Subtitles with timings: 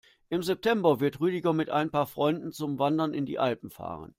[0.29, 4.09] Im September wird Rüdiger mit ein paar Freunden zum Wandern in die Alpen fahren.